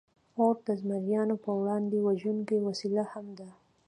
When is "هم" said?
3.11-3.25